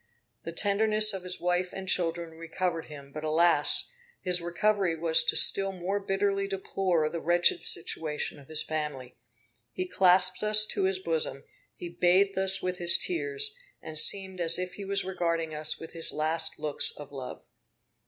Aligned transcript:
The 0.45 0.51
tenderness 0.51 1.13
of 1.13 1.21
his 1.21 1.39
wife 1.39 1.71
and 1.71 1.87
children 1.87 2.31
recovered 2.31 2.87
him; 2.87 3.11
but 3.11 3.23
alas! 3.23 3.87
his 4.19 4.41
recovery 4.41 4.95
was 4.95 5.23
to 5.25 5.35
still 5.35 5.71
more 5.71 5.99
bitterly 5.99 6.47
deplore 6.47 7.07
the 7.07 7.19
wretched 7.21 7.63
situation 7.63 8.39
of 8.39 8.47
his 8.47 8.63
family. 8.63 9.15
He 9.71 9.85
clasped 9.87 10.41
us 10.41 10.65
to 10.71 10.85
his 10.85 10.97
bosom; 10.97 11.43
he 11.75 11.87
bathed 11.87 12.35
us 12.35 12.63
with 12.63 12.79
his 12.79 12.97
tears, 12.97 13.55
and 13.79 13.95
seemed 13.99 14.39
as 14.41 14.57
if 14.57 14.73
he 14.73 14.85
was 14.85 15.05
regarding 15.05 15.53
us 15.53 15.77
with 15.79 15.93
his 15.93 16.11
last 16.11 16.57
looks 16.57 16.89
of 16.89 17.11
love. 17.11 17.43